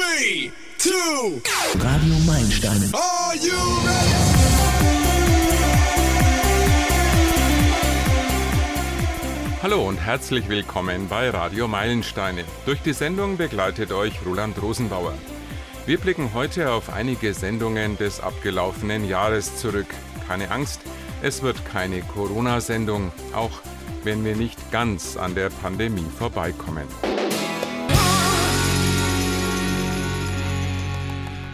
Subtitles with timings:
[0.00, 1.42] Three, two,
[1.78, 2.90] Radio Meilensteine.
[2.94, 3.52] are you
[3.84, 4.14] ready?
[9.62, 12.44] Hallo und herzlich willkommen bei Radio Meilensteine.
[12.64, 15.12] Durch die Sendung begleitet euch Roland Rosenbauer.
[15.84, 19.88] Wir blicken heute auf einige Sendungen des abgelaufenen Jahres zurück.
[20.26, 20.80] Keine Angst,
[21.20, 23.60] es wird keine Corona-Sendung, auch
[24.02, 26.88] wenn wir nicht ganz an der Pandemie vorbeikommen.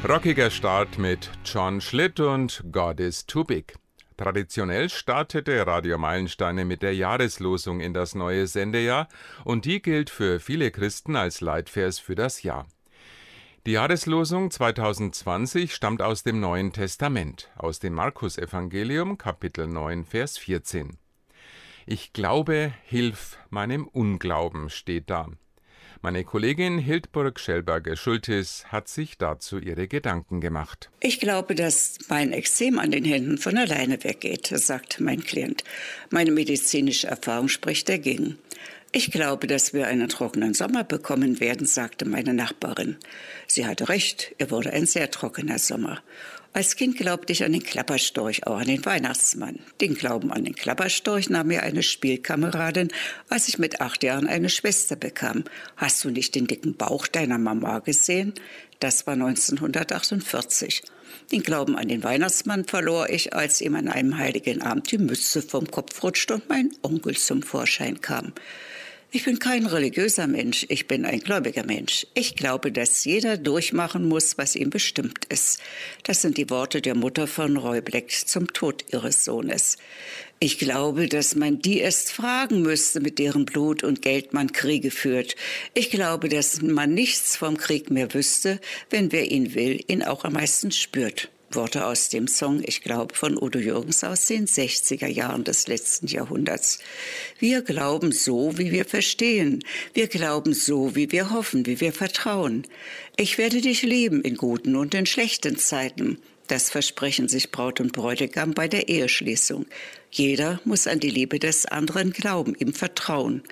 [0.08, 3.74] Rockiger Start mit John Schlitt und God is Too Big.
[4.16, 9.08] Traditionell startete Radio Meilensteine mit der Jahreslosung in das neue Sendejahr
[9.44, 12.68] und die gilt für viele Christen als Leitvers für das Jahr.
[13.66, 20.98] Die Jahreslosung 2020 stammt aus dem Neuen Testament, aus dem Markus-Evangelium, Kapitel 9, Vers 14.
[21.84, 25.30] Ich glaube, hilf meinem Unglauben steht da.
[26.02, 30.90] Meine Kollegin Hildburg Schellberger-Schultis hat sich dazu ihre Gedanken gemacht.
[31.00, 35.64] Ich glaube, dass mein Ekzem an den Händen von alleine weggeht, sagt mein Klient.
[36.10, 38.38] Meine medizinische Erfahrung spricht dagegen.
[38.92, 42.96] Ich glaube, dass wir einen trockenen Sommer bekommen werden, sagte meine Nachbarin.
[43.46, 46.00] Sie hatte recht, er wurde ein sehr trockener Sommer.
[46.56, 49.58] Als Kind glaubte ich an den Klapperstorch, auch an den Weihnachtsmann.
[49.82, 52.88] Den Glauben an den Klapperstorch nahm mir eine Spielkameradin,
[53.28, 55.44] als ich mit acht Jahren eine Schwester bekam.
[55.76, 58.32] Hast du nicht den dicken Bauch deiner Mama gesehen?
[58.80, 60.82] Das war 1948.
[61.30, 65.42] Den Glauben an den Weihnachtsmann verlor ich, als ihm an einem heiligen Abend die Mütze
[65.42, 68.32] vom Kopf rutschte und mein Onkel zum Vorschein kam.
[69.12, 72.06] Ich bin kein religiöser Mensch, ich bin ein gläubiger Mensch.
[72.14, 75.60] Ich glaube, dass jeder durchmachen muss, was ihm bestimmt ist.
[76.02, 79.76] Das sind die Worte der Mutter von Roy Black zum Tod ihres Sohnes.
[80.40, 84.90] Ich glaube, dass man die erst fragen müsste, mit deren Blut und Geld man Kriege
[84.90, 85.36] führt.
[85.72, 88.60] Ich glaube, dass man nichts vom Krieg mehr wüsste,
[88.90, 91.30] wenn wer ihn will, ihn auch am meisten spürt.
[91.50, 96.06] Worte aus dem Song, ich glaube, von Udo Jürgens aus den 60er Jahren des letzten
[96.06, 96.80] Jahrhunderts.
[97.38, 99.62] Wir glauben so, wie wir verstehen.
[99.94, 102.66] Wir glauben so, wie wir hoffen, wie wir vertrauen.
[103.16, 106.18] Ich werde dich lieben in guten und in schlechten Zeiten.
[106.48, 109.66] Das versprechen sich Braut und Bräutigam bei der Eheschließung.
[110.10, 113.42] Jeder muss an die Liebe des anderen glauben, ihm vertrauen.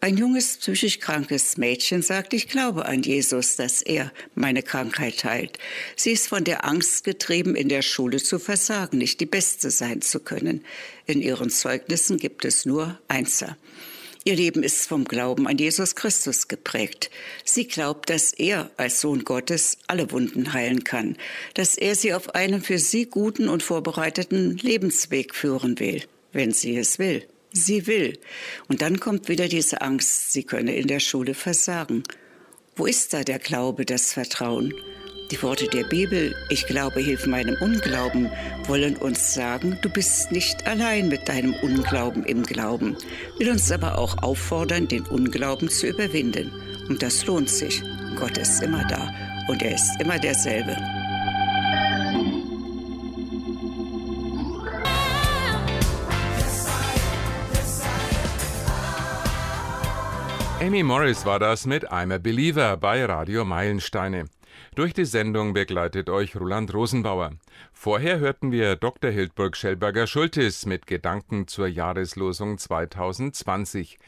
[0.00, 5.58] Ein junges psychisch krankes Mädchen sagt, ich glaube an Jesus, dass er meine Krankheit heilt.
[5.94, 10.02] Sie ist von der Angst getrieben, in der Schule zu versagen, nicht die Beste sein
[10.02, 10.64] zu können.
[11.06, 13.56] In ihren Zeugnissen gibt es nur Einser.
[14.24, 17.10] Ihr Leben ist vom Glauben an Jesus Christus geprägt.
[17.44, 21.16] Sie glaubt, dass er als Sohn Gottes alle Wunden heilen kann,
[21.54, 26.76] dass er sie auf einen für sie guten und vorbereiteten Lebensweg führen will, wenn sie
[26.76, 27.26] es will.
[27.52, 28.16] Sie will.
[28.68, 32.04] Und dann kommt wieder diese Angst, sie könne in der Schule versagen.
[32.76, 34.72] Wo ist da der Glaube, das Vertrauen?
[35.32, 38.30] Die Worte der Bibel, ich glaube, hilf meinem Unglauben,
[38.66, 42.98] wollen uns sagen, du bist nicht allein mit deinem Unglauben im Glauben,
[43.38, 46.52] will uns aber auch auffordern, den Unglauben zu überwinden.
[46.90, 47.82] Und das lohnt sich.
[48.20, 49.10] Gott ist immer da
[49.48, 50.76] und er ist immer derselbe.
[60.60, 64.26] Amy Morris war das mit I'm a Believer bei Radio Meilensteine.
[64.74, 67.32] Durch die Sendung begleitet euch Roland Rosenbauer.
[67.72, 69.10] Vorher hörten wir Dr.
[69.10, 73.98] Hildburg Schellberger-Schultis mit Gedanken zur Jahreslosung 2020.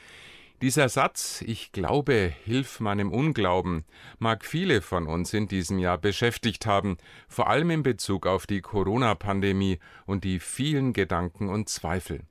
[0.62, 3.84] Dieser Satz, ich glaube, hilf meinem Unglauben,
[4.18, 6.96] mag viele von uns in diesem Jahr beschäftigt haben,
[7.28, 12.22] vor allem in Bezug auf die Corona-Pandemie und die vielen Gedanken und Zweifel.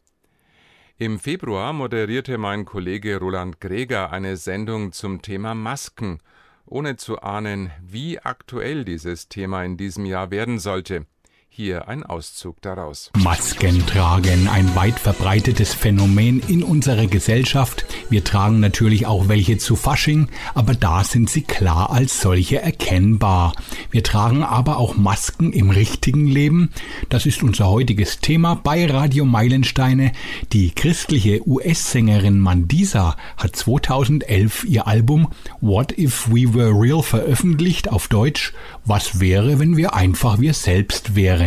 [0.98, 6.20] Im Februar moderierte mein Kollege Roland Greger eine Sendung zum Thema Masken,
[6.66, 11.06] ohne zu ahnen, wie aktuell dieses Thema in diesem Jahr werden sollte.
[11.56, 13.12] Hier ein Auszug daraus.
[13.16, 17.86] Masken tragen, ein weit verbreitetes Phänomen in unserer Gesellschaft.
[18.10, 23.54] Wir tragen natürlich auch welche zu Fasching, aber da sind sie klar als solche erkennbar.
[23.92, 26.72] Wir tragen aber auch Masken im richtigen Leben.
[27.10, 30.12] Das ist unser heutiges Thema bei Radio Meilensteine.
[30.54, 35.28] Die christliche US-Sängerin Mandisa hat 2011 ihr Album
[35.62, 38.54] What If We Were Real veröffentlicht auf Deutsch.
[38.86, 41.43] Was wäre, wenn wir einfach wir selbst wären?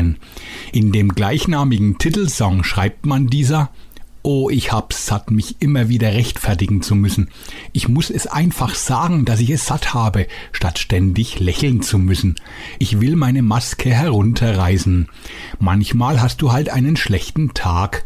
[0.72, 3.70] In dem gleichnamigen Titelsong schreibt man dieser
[4.28, 7.28] Oh, ich hab's satt, mich immer wieder rechtfertigen zu müssen.
[7.72, 12.34] Ich muss es einfach sagen, dass ich es satt habe, statt ständig lächeln zu müssen.
[12.80, 15.08] Ich will meine Maske herunterreißen.
[15.60, 18.04] Manchmal hast du halt einen schlechten Tag.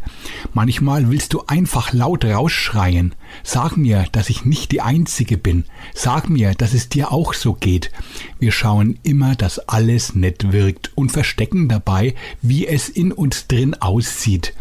[0.53, 3.15] Manchmal willst du einfach laut rausschreien.
[3.41, 5.65] Sag mir, dass ich nicht die Einzige bin.
[5.95, 7.89] Sag mir, dass es dir auch so geht.
[8.37, 12.13] Wir schauen immer, dass alles nett wirkt und verstecken dabei,
[12.43, 14.53] wie es in uns drin aussieht.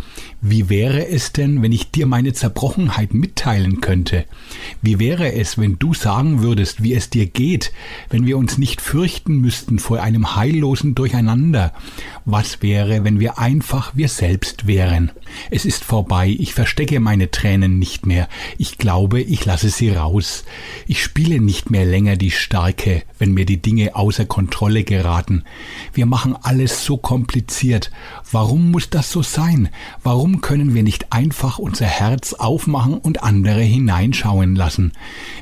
[0.43, 4.25] Wie wäre es denn, wenn ich dir meine Zerbrochenheit mitteilen könnte?
[4.81, 7.73] Wie wäre es, wenn du sagen würdest, wie es dir geht,
[8.09, 11.75] wenn wir uns nicht fürchten müssten vor einem heillosen Durcheinander?
[12.25, 15.11] Was wäre, wenn wir einfach wir selbst wären?
[15.51, 18.27] Es ist vorbei, ich verstecke meine Tränen nicht mehr,
[18.57, 20.45] ich glaube, ich lasse sie raus.
[20.87, 25.45] Ich spiele nicht mehr länger die Starke, wenn mir die Dinge außer Kontrolle geraten.
[25.93, 27.91] Wir machen alles so kompliziert.
[28.33, 29.69] Warum muss das so sein?
[30.03, 34.93] Warum können wir nicht einfach unser Herz aufmachen und andere hineinschauen lassen?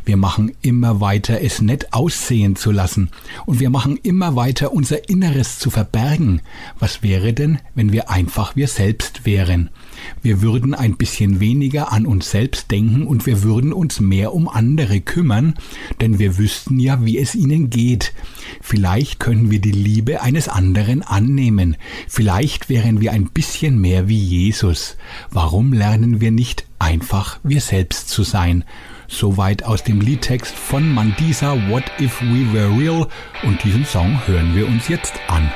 [0.07, 3.11] Wir machen immer weiter, es nett aussehen zu lassen.
[3.45, 6.41] Und wir machen immer weiter, unser Inneres zu verbergen.
[6.79, 9.69] Was wäre denn, wenn wir einfach wir selbst wären?
[10.23, 14.49] Wir würden ein bisschen weniger an uns selbst denken und wir würden uns mehr um
[14.49, 15.55] andere kümmern,
[16.01, 18.13] denn wir wüssten ja, wie es ihnen geht.
[18.61, 21.77] Vielleicht können wir die Liebe eines anderen annehmen.
[22.09, 24.97] Vielleicht wären wir ein bisschen mehr wie Jesus.
[25.31, 28.65] Warum lernen wir nicht einfach wir selbst zu sein?
[29.09, 33.09] Soweit aus dem Liedtext von Mandisa What If We Were Real
[33.43, 35.51] und diesen Song hören wir uns jetzt an.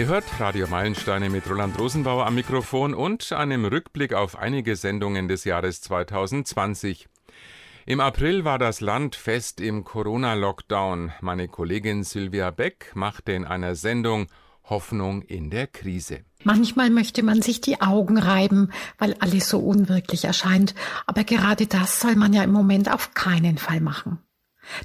[0.00, 5.28] Ihr hört Radio Meilensteine mit Roland Rosenbauer am Mikrofon und einem Rückblick auf einige Sendungen
[5.28, 7.06] des Jahres 2020.
[7.84, 11.12] Im April war das Land fest im Corona-Lockdown.
[11.20, 14.28] Meine Kollegin Sylvia Beck machte in einer Sendung
[14.64, 16.24] Hoffnung in der Krise.
[16.44, 20.74] Manchmal möchte man sich die Augen reiben, weil alles so unwirklich erscheint,
[21.06, 24.18] aber gerade das soll man ja im Moment auf keinen Fall machen.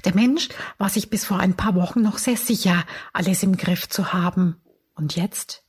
[0.04, 2.84] Der Mensch war sich bis vor ein paar Wochen noch sehr sicher,
[3.14, 4.60] alles im Griff zu haben.
[4.96, 5.62] Und jetzt?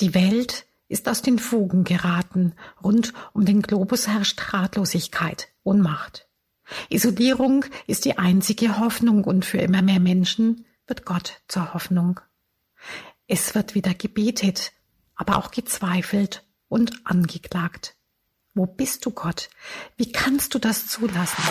[0.00, 2.54] Die Welt ist aus den Fugen geraten.
[2.82, 6.28] Rund um den Globus herrscht Ratlosigkeit, Ohnmacht.
[6.88, 12.20] Isolierung ist die einzige Hoffnung und für immer mehr Menschen wird Gott zur Hoffnung.
[13.26, 14.72] Es wird wieder gebetet,
[15.14, 17.96] aber auch gezweifelt und angeklagt.
[18.54, 19.48] Wo bist du, Gott?
[19.96, 21.42] Wie kannst du das zulassen?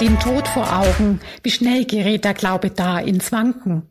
[0.00, 3.88] Den Tod vor Augen, wie schnell gerät der Glaube da ins Wanken.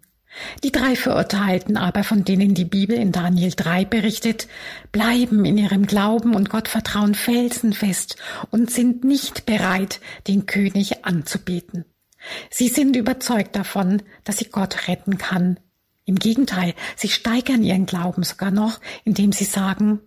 [0.63, 4.47] Die drei Verurteilten aber, von denen die Bibel in Daniel 3 berichtet,
[4.93, 8.15] bleiben in ihrem Glauben und Gottvertrauen felsenfest
[8.51, 11.83] und sind nicht bereit, den König anzubeten.
[12.49, 15.59] Sie sind überzeugt davon, dass sie Gott retten kann.
[16.05, 19.99] Im Gegenteil, sie steigern ihren Glauben sogar noch, indem sie sagen,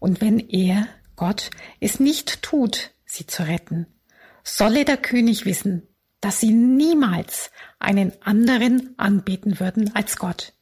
[0.00, 3.86] und wenn er, Gott, es nicht tut, sie zu retten,
[4.56, 5.82] solle der König wissen,
[6.20, 10.52] dass sie niemals einen anderen anbeten würden als Gott.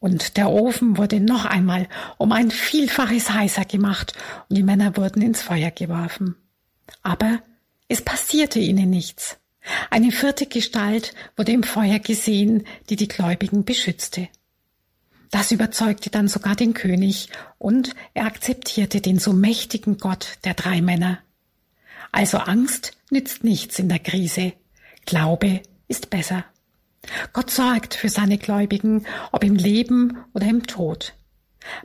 [0.00, 1.88] Und der Ofen wurde noch einmal
[2.18, 4.14] um ein Vielfaches heißer gemacht
[4.48, 6.34] und die Männer wurden ins Feuer geworfen.
[7.02, 7.40] Aber
[7.86, 9.38] es passierte ihnen nichts.
[9.90, 14.28] Eine vierte Gestalt wurde im Feuer gesehen, die die Gläubigen beschützte.
[15.30, 20.82] Das überzeugte dann sogar den König und er akzeptierte den so mächtigen Gott der drei
[20.82, 21.20] Männer.
[22.12, 24.52] Also Angst nützt nichts in der Krise.
[25.06, 26.44] Glaube ist besser.
[27.32, 31.14] Gott sorgt für seine Gläubigen, ob im Leben oder im Tod.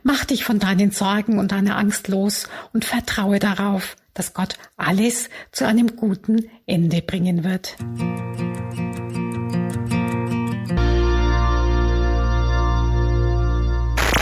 [0.02, 5.30] Mach dich von deinen Sorgen und deiner Angst los und vertraue darauf, dass Gott alles
[5.50, 7.76] zu einem guten Ende bringen wird.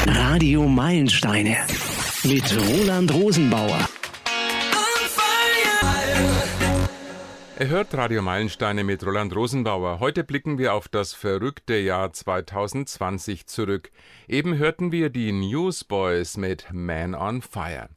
[0.06, 1.56] Radio Meilensteine
[2.24, 3.88] mit Roland Rosenbauer.
[7.58, 9.98] Er hört Radio Meilensteine mit Roland Rosenbauer.
[9.98, 13.90] Heute blicken wir auf das verrückte Jahr 2020 zurück.
[14.28, 17.88] Eben hörten wir die Newsboys mit Man on Fire.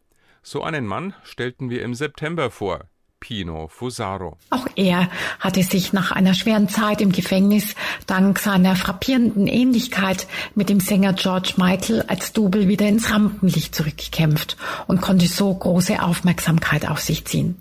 [0.44, 2.86] So einen Mann stellten wir im September vor.
[3.20, 4.38] Pino Fusaro.
[4.50, 5.10] Auch er
[5.42, 7.76] hatte sich nach einer schweren Zeit im Gefängnis
[8.08, 10.26] dank seiner frappierenden Ähnlichkeit
[10.56, 14.56] mit dem Sänger George Michael als Double wieder ins Rampenlicht zurückgekämpft
[14.88, 17.58] und konnte so große Aufmerksamkeit auf sich ziehen.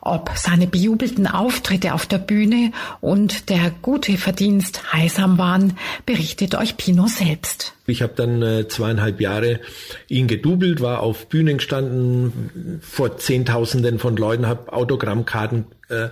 [0.00, 6.76] Ob seine bejubelten Auftritte auf der Bühne und der gute Verdienst heilsam waren, berichtet euch
[6.76, 7.74] Pino selbst.
[7.86, 9.60] Ich habe dann äh, zweieinhalb Jahre
[10.08, 16.08] ihn gedoubelt, war auf Bühnen gestanden, vor Zehntausenden von Leuten, habe Autogrammkarten äh,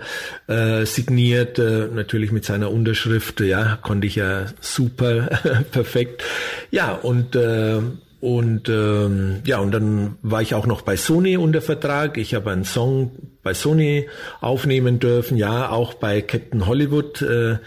[0.52, 5.22] äh, signiert, äh, natürlich mit seiner Unterschrift, ja, konnte ich ja super
[5.72, 6.22] perfekt.
[6.70, 7.80] Ja, und äh,
[8.24, 12.16] und ähm, ja, und dann war ich auch noch bei Sony unter Vertrag.
[12.16, 13.10] Ich habe einen Song
[13.42, 14.08] bei Sony
[14.40, 15.36] aufnehmen dürfen.
[15.36, 17.58] Ja, auch bei Captain Hollywood, äh,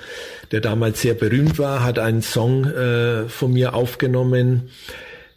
[0.52, 4.72] der damals sehr berühmt war, hat einen Song äh, von mir aufgenommen.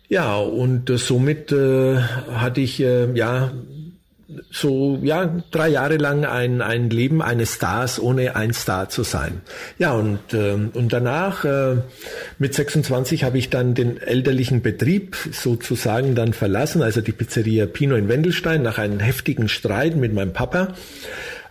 [0.09, 3.53] Ja, und äh, somit äh, hatte ich äh, ja
[4.50, 9.40] so ja drei Jahre lang ein, ein Leben eines Stars, ohne ein Star zu sein.
[9.78, 11.76] Ja und äh, und danach äh,
[12.38, 17.96] mit 26 habe ich dann den elterlichen Betrieb sozusagen dann verlassen, also die Pizzeria Pino
[17.96, 20.75] in Wendelstein nach einem heftigen Streit mit meinem Papa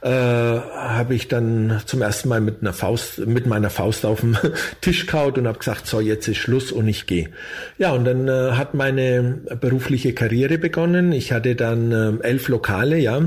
[0.01, 4.37] äh, habe ich dann zum ersten Mal mit einer Faust, mit meiner Faust auf dem
[4.81, 7.29] Tisch kaut und habe gesagt, so jetzt ist Schluss und ich gehe.
[7.77, 11.11] Ja, und dann äh, hat meine berufliche Karriere begonnen.
[11.11, 13.21] Ich hatte dann äh, elf Lokale, ja.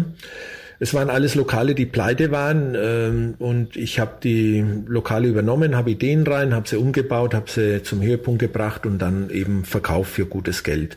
[0.82, 5.92] Es waren alles Lokale, die pleite waren ähm, und ich habe die Lokale übernommen, habe
[5.92, 10.26] Ideen rein, habe sie umgebaut, habe sie zum Höhepunkt gebracht und dann eben verkauft für
[10.26, 10.96] gutes Geld.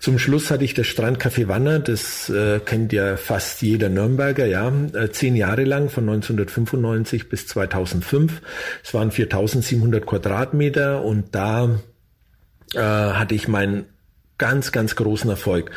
[0.00, 4.70] Zum Schluss hatte ich das Strandcafé Wanner, das äh, kennt ja fast jeder Nürnberger, ja,
[4.92, 8.42] äh, zehn Jahre lang von 1995 bis 2005.
[8.84, 11.80] Es waren 4.700 Quadratmeter und da
[12.74, 13.86] äh, hatte ich meinen
[14.38, 15.70] ganz, ganz großen Erfolg.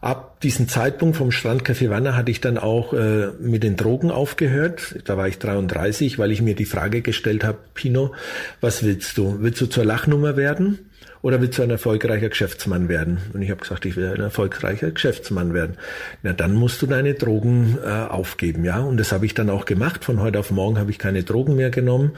[0.00, 4.96] Ab diesem Zeitpunkt vom Strandcafé Wanner hatte ich dann auch äh, mit den Drogen aufgehört.
[5.06, 8.14] Da war ich 33, weil ich mir die Frage gestellt habe, Pino,
[8.60, 9.38] was willst du?
[9.40, 10.90] Willst du zur Lachnummer werden?
[11.22, 13.18] Oder willst du ein erfolgreicher Geschäftsmann werden?
[13.32, 15.76] Und ich habe gesagt, ich will ein erfolgreicher Geschäftsmann werden.
[16.22, 18.80] Na, dann musst du deine Drogen äh, aufgeben, ja.
[18.80, 20.04] Und das habe ich dann auch gemacht.
[20.04, 22.12] Von heute auf morgen habe ich keine Drogen mehr genommen.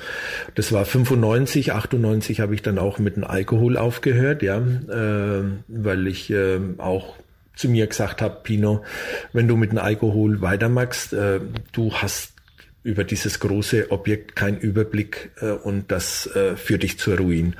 [0.55, 6.07] Das war 95, 98 habe ich dann auch mit dem Alkohol aufgehört, ja, äh, weil
[6.07, 7.16] ich äh, auch
[7.55, 8.85] zu mir gesagt habe, Pino,
[9.33, 11.40] wenn du mit dem Alkohol weitermachst, äh,
[11.73, 12.36] du hast
[12.87, 17.57] über dieses große Objekt keinen Überblick äh, und das äh, führt dich zur Ruin.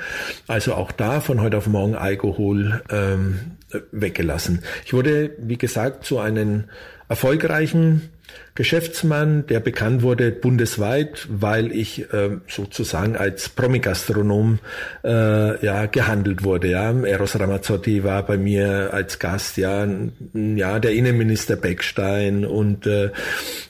[0.47, 3.56] Also auch da von heute auf morgen Alkohol ähm,
[3.91, 4.63] weggelassen.
[4.85, 6.65] Ich wurde, wie gesagt, zu einem
[7.09, 8.11] erfolgreichen
[8.55, 14.61] Geschäftsmann, der bekannt wurde bundesweit, weil ich äh, sozusagen als Promi-Gastronom
[15.05, 16.69] äh, ja, gehandelt wurde.
[16.69, 16.91] Ja.
[17.05, 19.87] Eros Ramazzotti war bei mir als Gast, ja,
[20.33, 23.11] ja der Innenminister Beckstein und äh,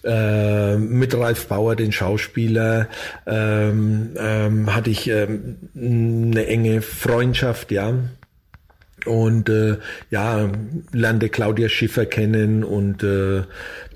[0.04, 2.88] äh, mit Ralf Bauer, den Schauspieler,
[3.26, 7.92] ähm, ähm, hatte ich ähm, eine enge Freundschaft, ja
[9.06, 9.76] und äh,
[10.10, 10.50] ja,
[10.92, 13.42] lernte Claudia Schiffer kennen und äh,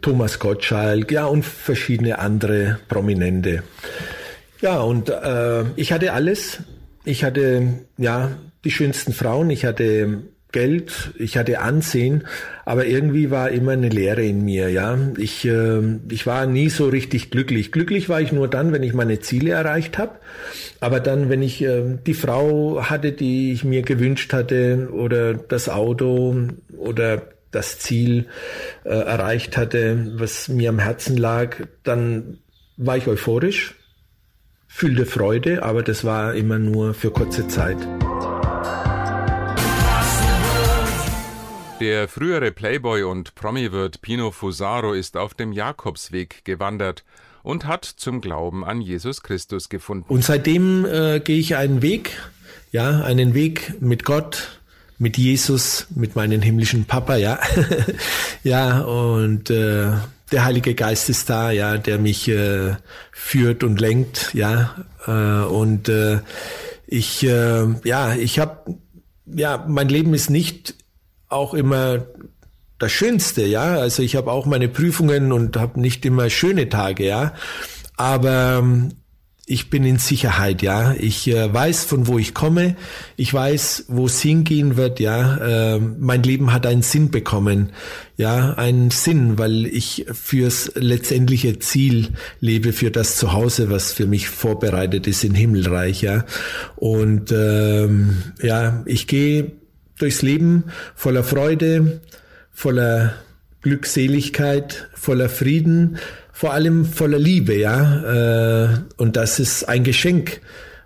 [0.02, 3.62] Thomas Gottschalk, ja, und verschiedene andere Prominente.
[4.61, 6.59] Ja, und äh, ich hatte alles.
[7.05, 8.31] Ich hatte, ja,
[8.64, 12.25] die schönsten Frauen, ich hatte Geld, ich hatte Ansehen,
[12.64, 14.99] aber irgendwie war immer eine Leere in mir, ja.
[15.16, 15.80] Ich, äh,
[16.11, 17.73] ich war nie so richtig glücklich.
[17.73, 20.16] Glücklich war ich nur dann, wenn ich meine Ziele erreicht habe,
[20.80, 25.69] aber dann, wenn ich äh, die Frau hatte, die ich mir gewünscht hatte, oder das
[25.69, 26.37] Auto
[26.76, 28.26] oder das Ziel
[28.85, 32.38] äh, erreicht hatte, was mir am Herzen lag, dann
[32.76, 33.75] war ich euphorisch,
[34.69, 37.78] fühlte Freude, aber das war immer nur für kurze Zeit.
[41.80, 47.04] Der frühere Playboy und Promi-Wirt Pino Fusaro ist auf dem Jakobsweg gewandert
[47.42, 50.04] und hat zum Glauben an Jesus Christus gefunden.
[50.08, 52.10] Und seitdem äh, gehe ich einen Weg,
[52.70, 54.60] ja, einen Weg mit Gott,
[54.99, 57.38] mit Jesus, mit meinem himmlischen Papa, ja,
[58.44, 59.92] ja, und äh,
[60.32, 62.75] der Heilige Geist ist da, ja, der mich äh,
[63.10, 66.20] führt und lenkt, ja, äh, und äh,
[66.87, 68.76] ich, äh, ja, ich habe,
[69.25, 70.75] ja, mein Leben ist nicht
[71.30, 72.06] auch immer
[72.78, 73.75] das Schönste, ja.
[73.78, 77.34] Also ich habe auch meine Prüfungen und habe nicht immer schöne Tage, ja.
[77.96, 78.92] Aber ähm,
[79.46, 80.94] ich bin in Sicherheit, ja.
[80.99, 82.76] Ich äh, weiß, von wo ich komme.
[83.16, 85.75] Ich weiß, wo es hingehen wird, ja.
[85.75, 87.70] Äh, mein Leben hat einen Sinn bekommen,
[88.16, 94.28] ja, einen Sinn, weil ich fürs letztendliche Ziel lebe, für das Zuhause, was für mich
[94.28, 96.25] vorbereitet ist in Himmelreich, ja.
[96.76, 99.60] Und ähm, ja, ich gehe
[100.02, 100.64] durchs Leben
[100.95, 102.00] voller Freude,
[102.52, 103.14] voller
[103.62, 105.99] Glückseligkeit, voller Frieden,
[106.33, 108.64] vor allem voller Liebe, ja.
[108.64, 110.40] Äh, und das ist ein Geschenk,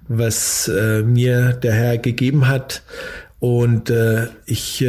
[0.09, 2.83] was äh, mir der Herr gegeben hat.
[3.38, 4.85] Und äh, ich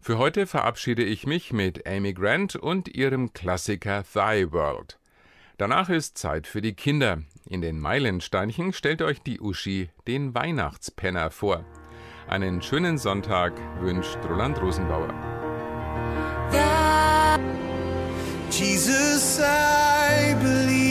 [0.00, 4.98] Für heute verabschiede ich mich mit Amy Grant und ihrem Klassiker Thy World.
[5.58, 7.22] Danach ist Zeit für die Kinder.
[7.48, 11.64] In den Meilensteinchen stellt euch die Uschi den Weihnachtspenner vor.
[12.26, 15.14] Einen schönen Sonntag wünscht Roland Rosenbauer.
[18.50, 20.87] Jesus, I believe.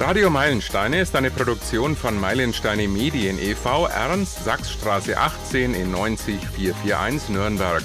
[0.00, 3.86] Radio Meilensteine ist eine Produktion von Meilensteine Medien e.V.
[3.86, 7.82] Ernst Sachsstraße 18 in 90441 Nürnberg.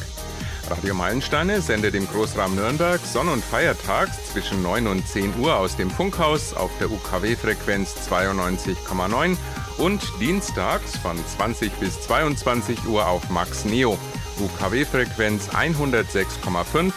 [0.70, 5.76] Radio Meilensteine sendet im Großraum Nürnberg sonn- und feiertags zwischen 9 und 10 Uhr aus
[5.76, 9.36] dem Funkhaus auf der UKW-Frequenz 92,9
[9.78, 14.00] und dienstags von 20 bis 22 Uhr auf Max Neo,
[14.40, 16.94] UKW-Frequenz 106,5